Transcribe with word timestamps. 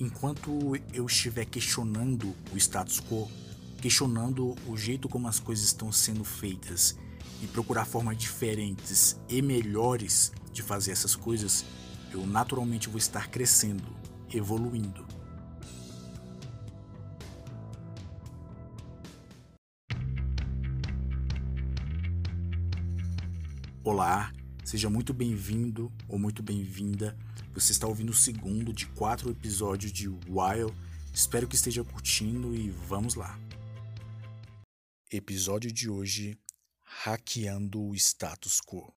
enquanto 0.00 0.74
eu 0.94 1.04
estiver 1.04 1.44
questionando 1.44 2.34
o 2.52 2.56
status 2.56 3.00
quo, 3.00 3.30
questionando 3.82 4.56
o 4.66 4.76
jeito 4.76 5.08
como 5.08 5.28
as 5.28 5.38
coisas 5.38 5.66
estão 5.66 5.92
sendo 5.92 6.24
feitas 6.24 6.98
e 7.42 7.46
procurar 7.46 7.84
formas 7.84 8.16
diferentes 8.16 9.20
e 9.28 9.42
melhores 9.42 10.32
de 10.52 10.62
fazer 10.62 10.92
essas 10.92 11.14
coisas, 11.14 11.66
eu 12.12 12.26
naturalmente 12.26 12.88
vou 12.88 12.98
estar 12.98 13.28
crescendo, 13.28 13.84
evoluindo. 14.32 15.06
Olá, 23.84 24.32
seja 24.64 24.88
muito 24.90 25.12
bem-vindo 25.12 25.92
ou 26.08 26.18
muito 26.18 26.42
bem-vinda. 26.42 27.16
Você 27.54 27.72
está 27.72 27.86
ouvindo 27.86 28.10
o 28.10 28.14
segundo 28.14 28.72
de 28.72 28.86
quatro 28.86 29.30
episódios 29.30 29.92
de 29.92 30.08
Wild. 30.08 30.74
Espero 31.12 31.48
que 31.48 31.56
esteja 31.56 31.82
curtindo 31.82 32.54
e 32.54 32.70
vamos 32.70 33.14
lá. 33.14 33.38
Episódio 35.10 35.72
de 35.72 35.88
hoje: 35.88 36.38
Hackeando 36.82 37.82
o 37.82 37.94
status 37.94 38.60
quo. 38.60 38.92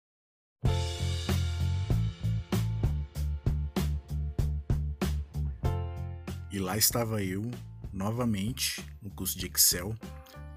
E 6.51 6.59
lá 6.59 6.77
estava 6.77 7.23
eu, 7.23 7.49
novamente, 7.93 8.85
no 9.01 9.09
curso 9.09 9.39
de 9.39 9.45
Excel, 9.45 9.95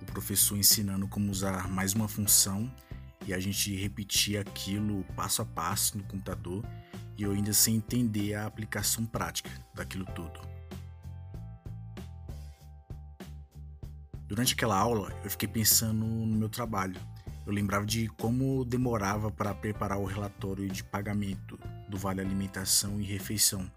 o 0.03 0.05
professor 0.07 0.59
ensinando 0.59 1.07
como 1.07 1.31
usar 1.31 1.69
mais 1.71 1.93
uma 1.93 2.09
função 2.09 2.69
e 3.27 3.33
a 3.33 3.41
gente 3.41 3.75
repetia 3.75 4.41
aquilo 4.41 5.05
passo 5.17 5.43
a 5.43 5.45
passo 5.45 5.99
no 5.99 6.05
computador 6.05 6.65
e 7.17 7.23
eu 7.23 7.33
ainda 7.33 7.53
sem 7.53 7.77
entender 7.77 8.35
a 8.35 8.47
aplicação 8.47 9.07
prática 9.07 9.51
daquilo 9.75 10.05
tudo. 10.07 10.41
Durante 14.27 14.55
aquela 14.55 14.77
aula, 14.77 15.13
eu 15.23 15.31
fiquei 15.31 15.49
pensando 15.49 16.05
no 16.05 16.37
meu 16.37 16.49
trabalho. 16.49 17.01
Eu 17.47 17.53
lembrava 17.53 17.85
de 17.85 18.09
como 18.09 18.65
demorava 18.65 19.31
para 19.31 19.55
preparar 19.55 19.99
o 19.99 20.07
relatório 20.07 20.69
de 20.69 20.83
pagamento 20.83 21.59
do 21.89 21.99
Vale 21.99 22.21
Alimentação 22.21 23.01
e 23.01 23.05
Refeição 23.05 23.71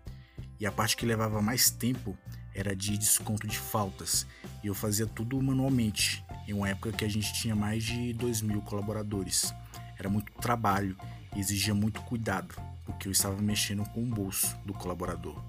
e 0.60 0.66
a 0.66 0.72
parte 0.72 0.98
que 0.98 1.06
levava 1.06 1.42
mais 1.42 1.70
tempo 1.70 2.18
era 2.54 2.76
de 2.76 2.98
desconto 2.98 3.48
de 3.48 3.58
faltas, 3.58 4.26
e 4.64 4.68
eu 4.68 4.74
fazia 4.74 5.06
tudo 5.06 5.40
manualmente, 5.42 6.26
em 6.48 6.54
uma 6.54 6.70
época 6.70 6.92
que 6.92 7.04
a 7.04 7.10
gente 7.10 7.34
tinha 7.34 7.56
mais 7.56 7.84
de 7.84 8.14
2 8.14 8.42
mil 8.42 8.62
colaboradores. 8.62 9.54
Era 9.98 10.10
muito 10.10 10.32
trabalho 10.34 10.96
e 11.36 11.40
exigia 11.40 11.74
muito 11.74 12.02
cuidado, 12.02 12.56
porque 12.86 13.08
eu 13.08 13.12
estava 13.12 13.42
mexendo 13.42 13.84
com 13.90 14.02
o 14.02 14.06
bolso 14.06 14.56
do 14.66 14.74
colaborador. 14.74 15.42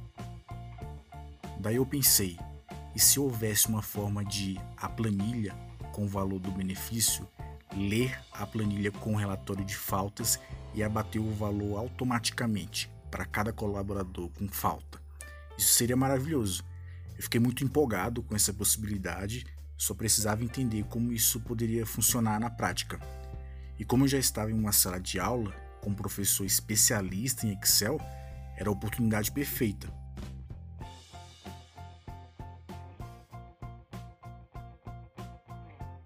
Daí 1.61 1.77
eu 1.77 1.87
pensei, 1.87 2.39
e 2.95 3.01
se 3.01 3.21
houvesse 3.21 3.69
uma 3.69 3.83
forma 3.83 4.25
de 4.25 4.59
a 4.77 4.89
planilha 4.89 5.55
com 5.93 6.05
o 6.05 6.09
valor 6.09 6.39
do 6.39 6.51
benefício 6.51 7.27
ler 7.77 8.19
a 8.33 8.47
planilha 8.47 8.91
com 8.91 9.15
o 9.15 9.17
relatório 9.17 9.65
de 9.65 9.77
faltas 9.77 10.41
e 10.75 10.83
abater 10.83 11.21
o 11.21 11.33
valor 11.33 11.79
automaticamente 11.79 12.91
para 13.11 13.25
cada 13.25 13.53
colaborador 13.53 14.29
com 14.31 14.49
falta. 14.49 15.01
Isso 15.57 15.73
seria 15.75 15.97
maravilhoso. 15.97 16.65
Eu 17.17 17.23
fiquei 17.23 17.41
muito 17.41 17.65
empolgado 17.65 18.23
com 18.23 18.35
essa 18.35 18.53
possibilidade, 18.53 19.47
só 19.79 19.95
precisava 19.95 20.43
entender 20.43 20.85
como 20.85 21.13
isso 21.13 21.41
poderia 21.41 21.87
funcionar 21.87 22.41
na 22.41 22.51
prática. 22.51 22.99
E 23.79 23.85
como 23.85 24.05
eu 24.05 24.09
já 24.09 24.19
estava 24.19 24.51
em 24.51 24.55
uma 24.55 24.73
sala 24.73 25.01
de 25.01 25.21
aula 25.21 25.53
com 25.81 25.91
um 25.91 25.95
professor 25.95 26.45
especialista 26.45 27.47
em 27.47 27.57
Excel, 27.57 27.99
era 28.57 28.69
a 28.69 28.73
oportunidade 28.73 29.31
perfeita. 29.31 29.89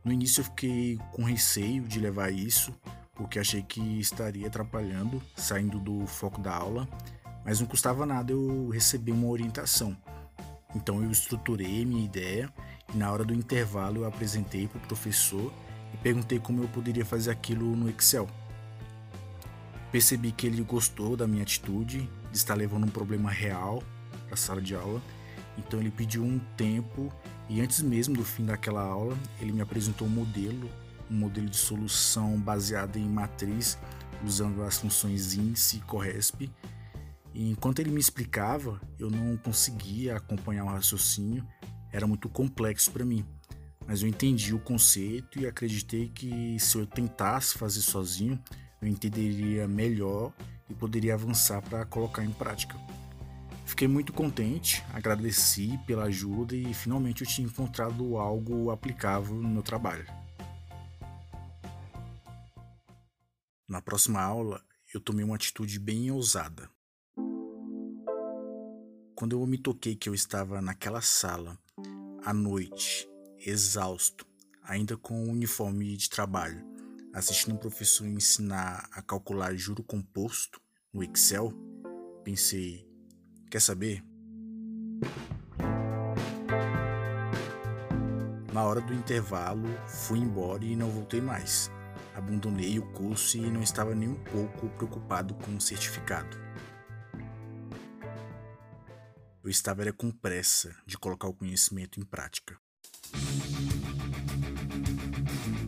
No 0.04 0.12
início 0.12 0.40
eu 0.40 0.44
fiquei 0.44 0.98
com 1.12 1.22
receio 1.22 1.84
de 1.84 1.98
levar 1.98 2.30
isso, 2.30 2.74
porque 3.14 3.38
achei 3.38 3.62
que 3.62 3.80
estaria 3.98 4.48
atrapalhando, 4.48 5.22
saindo 5.34 5.78
do 5.78 6.06
foco 6.06 6.40
da 6.42 6.54
aula, 6.54 6.86
mas 7.44 7.60
não 7.60 7.66
custava 7.66 8.04
nada 8.04 8.32
eu 8.32 8.68
receber 8.68 9.12
uma 9.12 9.28
orientação. 9.28 9.96
Então 10.74 11.02
eu 11.02 11.10
estruturei 11.10 11.84
minha 11.84 12.04
ideia 12.04 12.52
e 12.92 12.96
na 12.96 13.10
hora 13.10 13.24
do 13.24 13.34
intervalo 13.34 13.98
eu 13.98 14.06
apresentei 14.06 14.66
para 14.66 14.78
o 14.78 14.86
professor 14.86 15.52
e 15.92 15.96
perguntei 15.98 16.38
como 16.38 16.62
eu 16.62 16.68
poderia 16.68 17.04
fazer 17.04 17.30
aquilo 17.30 17.76
no 17.76 17.88
Excel. 17.88 18.28
Percebi 19.90 20.32
que 20.32 20.46
ele 20.46 20.62
gostou 20.62 21.16
da 21.16 21.26
minha 21.26 21.42
atitude 21.42 22.08
de 22.30 22.36
estar 22.36 22.54
levando 22.54 22.84
um 22.84 22.90
problema 22.90 23.30
real 23.30 23.82
para 24.24 24.34
a 24.34 24.36
sala 24.36 24.62
de 24.62 24.74
aula, 24.74 25.02
então 25.58 25.78
ele 25.78 25.90
pediu 25.90 26.24
um 26.24 26.38
tempo 26.56 27.12
e 27.48 27.60
antes 27.60 27.82
mesmo 27.82 28.16
do 28.16 28.24
fim 28.24 28.46
daquela 28.46 28.82
aula 28.82 29.18
ele 29.38 29.52
me 29.52 29.60
apresentou 29.60 30.08
um 30.08 30.10
modelo, 30.10 30.70
um 31.10 31.14
modelo 31.14 31.46
de 31.46 31.58
solução 31.58 32.38
baseado 32.40 32.96
em 32.96 33.06
matriz 33.06 33.78
usando 34.24 34.62
as 34.62 34.78
funções 34.78 35.34
INSE 35.34 35.78
e 35.78 35.80
CORRESP 35.80 36.50
e 37.34 37.50
enquanto 37.50 37.80
ele 37.80 37.90
me 37.90 38.00
explicava, 38.00 38.80
eu 38.98 39.10
não 39.10 39.36
conseguia 39.36 40.16
acompanhar 40.16 40.64
o 40.64 40.68
raciocínio, 40.68 41.46
era 41.90 42.06
muito 42.06 42.28
complexo 42.28 42.90
para 42.90 43.04
mim. 43.04 43.24
Mas 43.86 44.02
eu 44.02 44.08
entendi 44.08 44.54
o 44.54 44.60
conceito 44.60 45.40
e 45.40 45.46
acreditei 45.46 46.08
que 46.08 46.58
se 46.58 46.76
eu 46.76 46.86
tentasse 46.86 47.58
fazer 47.58 47.80
sozinho, 47.80 48.38
eu 48.80 48.88
entenderia 48.88 49.66
melhor 49.66 50.32
e 50.68 50.74
poderia 50.74 51.14
avançar 51.14 51.60
para 51.62 51.84
colocar 51.84 52.24
em 52.24 52.32
prática. 52.32 52.76
Fiquei 53.64 53.88
muito 53.88 54.12
contente, 54.12 54.84
agradeci 54.92 55.78
pela 55.86 56.04
ajuda 56.04 56.54
e 56.54 56.74
finalmente 56.74 57.22
eu 57.22 57.26
tinha 57.26 57.46
encontrado 57.46 58.18
algo 58.18 58.70
aplicável 58.70 59.34
no 59.34 59.48
meu 59.48 59.62
trabalho. 59.62 60.06
Na 63.66 63.80
próxima 63.80 64.20
aula, 64.20 64.62
eu 64.92 65.00
tomei 65.00 65.24
uma 65.24 65.36
atitude 65.36 65.78
bem 65.78 66.10
ousada. 66.10 66.68
Quando 69.22 69.40
eu 69.40 69.46
me 69.46 69.56
toquei 69.56 69.94
que 69.94 70.08
eu 70.08 70.14
estava 70.14 70.60
naquela 70.60 71.00
sala, 71.00 71.56
à 72.24 72.34
noite, 72.34 73.08
exausto, 73.38 74.26
ainda 74.64 74.96
com 74.96 75.14
o 75.14 75.30
uniforme 75.30 75.96
de 75.96 76.10
trabalho, 76.10 76.60
assistindo 77.14 77.54
um 77.54 77.56
professor 77.56 78.04
ensinar 78.04 78.88
a 78.90 79.00
calcular 79.00 79.54
juro 79.54 79.84
composto 79.84 80.60
no 80.92 81.04
Excel, 81.04 81.52
pensei: 82.24 82.84
quer 83.48 83.60
saber? 83.60 84.04
Na 88.52 88.64
hora 88.64 88.80
do 88.80 88.92
intervalo, 88.92 89.68
fui 89.86 90.18
embora 90.18 90.64
e 90.64 90.74
não 90.74 90.90
voltei 90.90 91.20
mais. 91.20 91.70
Abandonei 92.12 92.76
o 92.80 92.90
curso 92.90 93.36
e 93.36 93.48
não 93.48 93.62
estava 93.62 93.94
nem 93.94 94.08
um 94.08 94.24
pouco 94.24 94.68
preocupado 94.70 95.32
com 95.34 95.54
o 95.54 95.60
certificado. 95.60 96.36
Eu 99.44 99.50
estava 99.50 99.82
era 99.82 99.92
com 99.92 100.08
pressa 100.08 100.72
de 100.86 100.96
colocar 100.96 101.26
o 101.26 101.34
conhecimento 101.34 101.98
em 101.98 102.04
prática. 102.04 102.56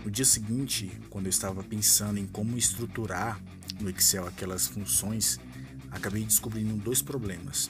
No 0.04 0.10
dia 0.12 0.24
seguinte, 0.24 0.92
quando 1.10 1.26
eu 1.26 1.30
estava 1.30 1.60
pensando 1.64 2.20
em 2.20 2.26
como 2.26 2.56
estruturar 2.56 3.42
no 3.80 3.90
Excel 3.90 4.28
aquelas 4.28 4.68
funções, 4.68 5.40
acabei 5.90 6.22
descobrindo 6.22 6.76
dois 6.76 7.02
problemas. 7.02 7.68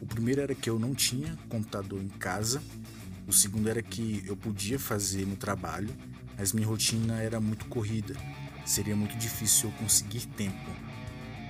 O 0.00 0.06
primeiro 0.06 0.40
era 0.40 0.54
que 0.54 0.70
eu 0.70 0.78
não 0.78 0.94
tinha 0.94 1.36
computador 1.50 2.02
em 2.02 2.08
casa, 2.08 2.62
o 3.26 3.32
segundo 3.32 3.68
era 3.68 3.82
que 3.82 4.24
eu 4.26 4.38
podia 4.38 4.78
fazer 4.78 5.26
no 5.26 5.36
trabalho, 5.36 5.94
mas 6.38 6.54
minha 6.54 6.66
rotina 6.66 7.20
era 7.20 7.38
muito 7.38 7.66
corrida, 7.66 8.16
seria 8.64 8.96
muito 8.96 9.14
difícil 9.18 9.68
eu 9.68 9.76
conseguir 9.76 10.26
tempo. 10.28 10.70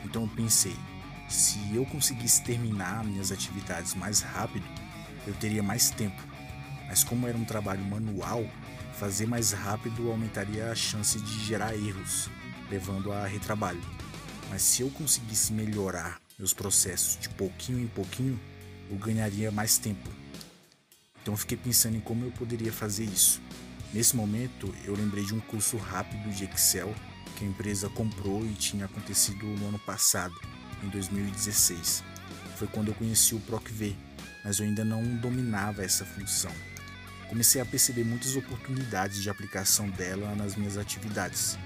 Então 0.04 0.22
eu 0.22 0.28
pensei, 0.28 0.74
se 1.28 1.58
eu 1.74 1.84
conseguisse 1.86 2.42
terminar 2.42 3.04
minhas 3.04 3.32
atividades 3.32 3.94
mais 3.94 4.20
rápido, 4.20 4.66
eu 5.26 5.34
teria 5.34 5.62
mais 5.62 5.90
tempo. 5.90 6.22
Mas 6.86 7.02
como 7.02 7.26
era 7.26 7.36
um 7.36 7.44
trabalho 7.44 7.84
manual, 7.84 8.44
fazer 8.98 9.26
mais 9.26 9.52
rápido 9.52 10.10
aumentaria 10.10 10.70
a 10.70 10.74
chance 10.74 11.18
de 11.18 11.44
gerar 11.44 11.74
erros, 11.74 12.28
levando 12.70 13.12
a 13.12 13.26
retrabalho. 13.26 13.82
Mas 14.50 14.62
se 14.62 14.82
eu 14.82 14.90
conseguisse 14.90 15.52
melhorar 15.52 16.20
meus 16.38 16.52
processos 16.52 17.18
de 17.18 17.28
pouquinho 17.30 17.80
em 17.80 17.88
pouquinho, 17.88 18.38
eu 18.90 18.96
ganharia 18.96 19.50
mais 19.50 19.78
tempo. 19.78 20.08
Então 21.22 21.36
fiquei 21.36 21.56
pensando 21.56 21.96
em 21.96 22.00
como 22.00 22.24
eu 22.24 22.30
poderia 22.32 22.72
fazer 22.72 23.04
isso. 23.04 23.40
Nesse 23.92 24.14
momento, 24.14 24.74
eu 24.84 24.94
lembrei 24.94 25.24
de 25.24 25.34
um 25.34 25.40
curso 25.40 25.76
rápido 25.76 26.30
de 26.30 26.44
Excel 26.44 26.94
que 27.36 27.44
a 27.44 27.48
empresa 27.48 27.88
comprou 27.88 28.44
e 28.44 28.52
tinha 28.52 28.84
acontecido 28.84 29.46
no 29.46 29.68
ano 29.68 29.78
passado 29.78 30.34
em 30.84 30.88
2016. 30.88 32.04
Foi 32.56 32.68
quando 32.68 32.88
eu 32.88 32.94
conheci 32.94 33.34
o 33.34 33.40
PROCV, 33.40 33.96
mas 34.44 34.58
eu 34.58 34.66
ainda 34.66 34.84
não 34.84 35.02
dominava 35.16 35.82
essa 35.82 36.04
função. 36.04 36.52
Comecei 37.28 37.60
a 37.60 37.64
perceber 37.64 38.04
muitas 38.04 38.36
oportunidades 38.36 39.22
de 39.22 39.30
aplicação 39.30 39.88
dela 39.90 40.34
nas 40.36 40.54
minhas 40.54 40.76
atividades. 40.76 41.58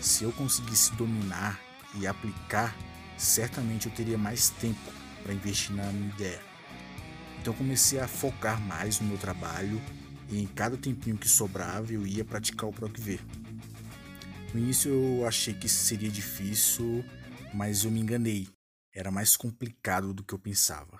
Se 0.00 0.24
eu 0.24 0.32
conseguisse 0.32 0.92
dominar 0.94 1.60
e 1.94 2.06
aplicar, 2.06 2.74
certamente 3.16 3.86
eu 3.86 3.92
teria 3.92 4.18
mais 4.18 4.50
tempo 4.50 4.92
para 5.22 5.32
investir 5.32 5.74
na 5.74 5.84
minha 5.92 6.08
ideia. 6.08 6.40
Então 7.40 7.54
comecei 7.54 8.00
a 8.00 8.08
focar 8.08 8.60
mais 8.60 9.00
no 9.00 9.06
meu 9.06 9.18
trabalho 9.18 9.80
e 10.30 10.42
em 10.42 10.46
cada 10.46 10.76
tempinho 10.76 11.16
que 11.16 11.28
sobrava 11.28 11.92
eu 11.92 12.06
ia 12.06 12.24
praticar 12.24 12.68
o 12.68 12.72
PROCV. 12.72 13.20
No 14.52 14.60
início 14.60 14.90
eu 14.90 15.26
achei 15.26 15.52
que 15.52 15.68
seria 15.68 16.08
difícil, 16.08 17.04
mas 17.54 17.84
eu 17.84 17.90
me 17.90 18.00
enganei. 18.00 18.48
Era 18.92 19.12
mais 19.12 19.36
complicado 19.36 20.12
do 20.12 20.24
que 20.24 20.34
eu 20.34 20.38
pensava. 20.38 20.98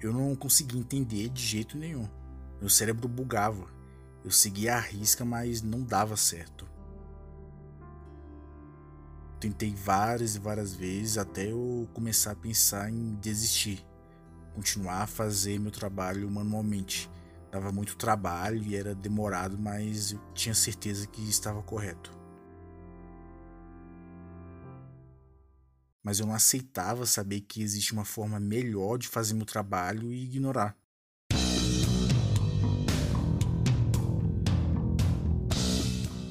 Eu 0.00 0.12
não 0.12 0.34
conseguia 0.34 0.80
entender 0.80 1.28
de 1.28 1.40
jeito 1.40 1.78
nenhum. 1.78 2.08
Meu 2.58 2.68
cérebro 2.68 3.06
bugava. 3.06 3.68
Eu 4.24 4.30
seguia 4.30 4.74
a 4.74 4.80
risca, 4.80 5.24
mas 5.24 5.62
não 5.62 5.82
dava 5.82 6.16
certo. 6.16 6.68
Tentei 9.38 9.72
várias 9.72 10.34
e 10.34 10.40
várias 10.40 10.74
vezes 10.74 11.16
até 11.16 11.50
eu 11.50 11.88
começar 11.94 12.32
a 12.32 12.36
pensar 12.36 12.90
em 12.90 13.14
desistir, 13.14 13.86
continuar 14.54 15.02
a 15.02 15.06
fazer 15.06 15.58
meu 15.58 15.70
trabalho 15.70 16.28
manualmente. 16.30 17.08
Dava 17.50 17.72
muito 17.72 17.96
trabalho 17.96 18.62
e 18.62 18.76
era 18.76 18.94
demorado, 18.94 19.58
mas 19.58 20.12
eu 20.12 20.20
tinha 20.34 20.54
certeza 20.54 21.06
que 21.06 21.28
estava 21.28 21.62
correto. 21.62 22.12
Mas 26.02 26.20
eu 26.20 26.26
não 26.26 26.34
aceitava 26.34 27.04
saber 27.04 27.40
que 27.42 27.60
existe 27.62 27.92
uma 27.92 28.04
forma 28.04 28.38
melhor 28.38 28.96
de 28.96 29.08
fazer 29.08 29.34
meu 29.34 29.44
trabalho 29.44 30.12
e 30.12 30.24
ignorar. 30.24 30.76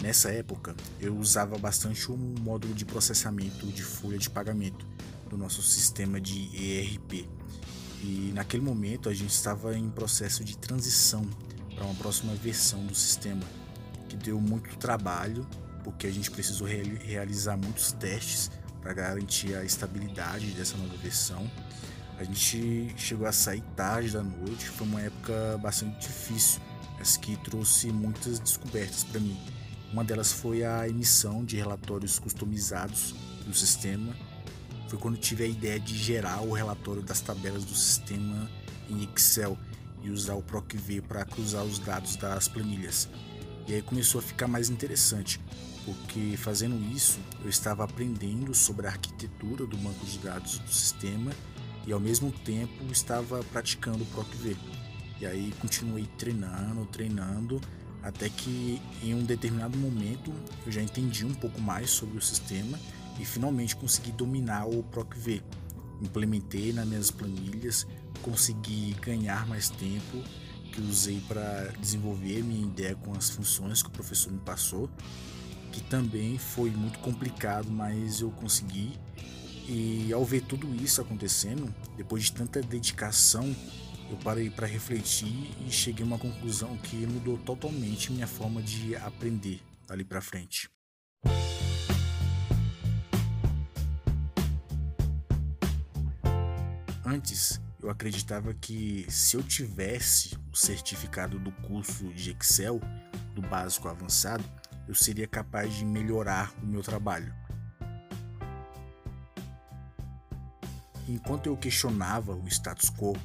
Nessa 0.01 0.31
época, 0.31 0.75
eu 1.00 1.15
usava 1.18 1.57
bastante 1.57 2.12
o 2.12 2.18
módulo 2.18 2.74
de 2.74 2.83
processamento 2.83 3.68
de 3.68 3.83
folha 3.83 4.18
de 4.18 4.30
pagamento 4.30 4.88
do 5.30 5.38
nosso 5.38 5.62
sistema 5.62 6.19
de 6.19 6.50
ERP. 6.56 7.30
E 8.01 8.31
naquele 8.34 8.63
momento 8.63 9.10
a 9.10 9.13
gente 9.13 9.31
estava 9.31 9.78
em 9.78 9.90
processo 9.90 10.44
de 10.44 10.57
transição 10.57 11.25
para 11.75 11.86
uma 11.86 11.96
próxima 11.96 12.34
versão 12.36 12.86
do 12.86 12.96
sistema, 12.96 13.44
que 14.07 14.16
deu 14.16 14.40
muito 14.40 14.75
trabalho, 14.78 15.46
porque 15.84 16.07
a 16.07 16.12
gente 16.12 16.30
precisou 16.31 16.68
realizar 16.68 17.57
muitos 17.57 17.92
testes 17.92 18.51
para 18.81 18.94
garantir 18.94 19.56
a 19.56 19.63
estabilidade 19.63 20.51
dessa 20.51 20.78
nova 20.78 20.96
versão. 20.98 21.50
A 22.18 22.24
gente 22.24 22.94
chegou 22.98 23.28
a 23.28 23.31
sair 23.31 23.62
tarde 23.75 24.12
da 24.12 24.24
noite, 24.24 24.66
foi 24.66 24.88
uma 24.88 25.01
época 25.01 25.57
bastante 25.62 26.07
difícil, 26.07 26.62
mas 26.98 27.16
que 27.18 27.38
trouxe 27.38 27.92
muitas 27.92 28.40
descobertas 28.40 29.04
para 29.04 29.19
mim 29.19 29.38
uma 29.92 30.04
delas 30.04 30.31
foi 30.31 30.63
a 30.63 30.88
emissão 30.88 31.44
de 31.44 31.57
relatórios 31.57 32.19
customizados 32.19 33.16
do 33.46 33.54
sistema. 33.54 34.16
Foi 34.89 34.97
quando 34.97 35.18
tive 35.18 35.44
a 35.44 35.47
ideia 35.47 35.80
de 35.80 35.95
gerar 35.95 36.41
o 36.41 36.51
relatório 36.51 37.03
das 37.03 37.21
tabelas 37.21 37.63
do 37.63 37.75
sistema 37.75 38.50
em 38.89 39.03
Excel 39.03 39.56
e 40.01 40.09
usar 40.09 40.33
o 40.33 40.41
PROCV 40.41 41.01
para 41.01 41.24
cruzar 41.24 41.63
os 41.63 41.77
dados 41.77 42.15
das 42.15 42.47
planilhas. 42.47 43.07
E 43.68 43.75
aí 43.75 43.83
começou 43.83 44.18
a 44.18 44.21
ficar 44.24 44.47
mais 44.47 44.68
interessante, 44.68 45.39
porque 45.86 46.36
fazendo 46.38 46.75
isso 46.91 47.19
eu 47.44 47.50
estava 47.50 47.83
aprendendo 47.83 48.56
sobre 48.56 48.88
a 48.88 48.89
arquitetura 48.89 49.68
do 49.68 49.77
banco 49.77 50.03
de 50.07 50.18
dados 50.18 50.57
do 50.57 50.71
sistema 50.71 51.31
e 51.86 51.94
ao 51.94 52.00
mesmo 52.00 52.31
tempo 52.31 52.83
estava 52.91 53.44
praticando 53.44 54.01
o 54.01 54.07
PROCV. 54.07 54.57
E 55.21 55.25
aí 55.27 55.53
continuei 55.59 56.09
treinando, 56.18 56.83
treinando 56.88 57.62
até 58.01 58.27
que 58.27 58.81
em 59.03 59.13
um 59.13 59.24
determinado 59.24 59.77
momento 59.77 60.33
eu 60.65 60.71
já 60.71 60.81
entendi 60.81 61.25
um 61.25 61.33
pouco 61.36 61.62
mais 61.62 61.91
sobre 61.91 62.18
o 62.18 62.21
sistema 62.21 62.80
e 63.19 63.25
finalmente 63.25 63.75
consegui 63.75 64.12
dominar 64.12 64.66
o 64.66 64.81
PROCV. 64.83 65.42
Implementei 66.01 66.71
nas 66.71 66.88
minhas 66.88 67.12
planilhas, 67.12 67.86
consegui 68.21 68.95
ganhar 69.01 69.45
mais 69.48 69.69
tempo 69.69 70.24
que 70.71 70.81
usei 70.81 71.19
para 71.27 71.74
desenvolver 71.80 72.44
minha 72.44 72.66
ideia 72.66 72.95
com 72.95 73.13
as 73.13 73.30
funções 73.30 73.81
que 73.81 73.89
o 73.89 73.92
professor 73.92 74.31
me 74.31 74.39
passou, 74.39 74.89
que 75.71 75.81
também 75.81 76.38
foi 76.38 76.69
muito 76.69 77.00
complicado, 77.00 77.69
mas 77.69 78.21
eu 78.21 78.31
consegui. 78.31 78.94
E 79.68 80.12
ao 80.13 80.25
ver 80.25 80.42
tudo 80.42 80.74
isso 80.83 81.01
acontecendo, 81.01 81.74
depois 81.95 82.24
de 82.24 82.31
tanta 82.31 82.62
dedicação, 82.62 83.56
eu 84.10 84.18
parei 84.18 84.50
para 84.50 84.65
refletir 84.65 85.51
e 85.68 85.72
cheguei 85.72 86.04
a 86.04 86.07
uma 86.07 86.18
conclusão 86.18 86.75
que 86.77 86.95
mudou 87.06 87.38
totalmente 87.38 88.12
minha 88.12 88.25
forma 88.25 88.62
de 88.62 88.95
aprender 88.95 89.62
dali 89.88 90.04
para 90.04 90.22
frente. 90.22 90.69
Antes, 97.12 97.60
eu 97.82 97.90
acreditava 97.90 98.54
que 98.54 99.04
se 99.10 99.36
eu 99.36 99.42
tivesse 99.42 100.38
o 100.54 100.56
certificado 100.56 101.40
do 101.40 101.52
curso 101.52 102.14
de 102.14 102.30
Excel, 102.30 102.80
do 103.34 103.42
básico 103.42 103.88
avançado, 103.88 104.44
eu 104.88 104.94
seria 104.94 105.28
capaz 105.28 105.74
de 105.74 105.84
melhorar 105.84 106.54
o 106.62 106.68
meu 106.68 106.84
trabalho. 106.84 107.34
Enquanto 111.08 111.48
eu 111.48 111.58
questionava 111.58 112.36
o 112.36 112.48
status 112.48 112.92
quo, 112.92 113.18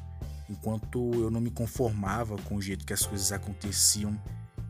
enquanto 0.49 1.13
eu 1.17 1.31
não 1.31 1.43
me 1.43 1.51
conformava 1.51 2.39
com 2.39 2.57
o 2.57 2.63
jeito 2.63 2.87
que 2.87 2.95
as 2.95 3.05
coisas 3.05 3.33
aconteciam 3.33 4.19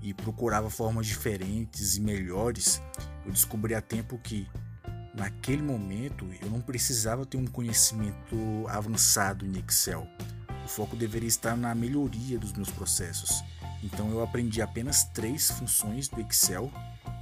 e 0.02 0.12
procurava 0.12 0.68
formas 0.68 1.06
diferentes 1.06 1.96
e 1.96 2.00
melhores, 2.00 2.82
eu 3.24 3.30
descobri 3.30 3.76
a 3.76 3.80
tempo 3.80 4.18
que 4.18 4.48
naquele 5.16 5.62
momento 5.62 6.28
eu 6.42 6.50
não 6.50 6.60
precisava 6.60 7.24
ter 7.24 7.36
um 7.36 7.46
conhecimento 7.46 8.36
avançado 8.68 9.46
em 9.46 9.58
Excel. 9.58 10.06
O 10.64 10.68
foco 10.68 10.96
deveria 10.96 11.28
estar 11.28 11.56
na 11.56 11.74
melhoria 11.74 12.38
dos 12.38 12.52
meus 12.52 12.70
processos. 12.70 13.42
Então 13.82 14.10
eu 14.10 14.22
aprendi 14.22 14.62
apenas 14.62 15.04
três 15.04 15.50
funções 15.50 16.08
do 16.08 16.20
Excel 16.20 16.70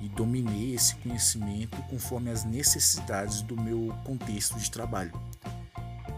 e 0.00 0.08
dominei 0.08 0.74
esse 0.74 0.94
conhecimento 0.96 1.76
conforme 1.82 2.30
as 2.30 2.44
necessidades 2.44 3.42
do 3.42 3.60
meu 3.60 3.94
contexto 4.04 4.58
de 4.58 4.70
trabalho. 4.70 5.12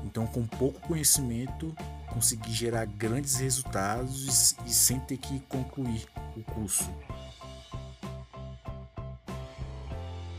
Então, 0.05 0.27
com 0.27 0.47
pouco 0.47 0.81
conhecimento, 0.81 1.75
consegui 2.09 2.53
gerar 2.53 2.85
grandes 2.85 3.37
resultados 3.37 4.55
e 4.65 4.73
sem 4.73 5.01
ter 5.01 5.17
que 5.17 5.41
concluir 5.41 6.07
o 6.37 6.43
curso. 6.43 6.89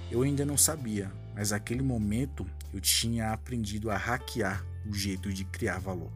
Eu 0.10 0.22
ainda 0.22 0.46
não 0.46 0.58
sabia, 0.58 1.12
mas 1.36 1.51
naquele 1.51 1.84
momento 1.84 2.46
eu 2.74 2.80
tinha 2.80 3.32
aprendido 3.32 3.92
a 3.92 3.98
hackear 3.98 4.65
o 4.88 4.94
jeito 4.94 5.32
de 5.32 5.44
criar 5.44 5.80
valor. 5.80 6.12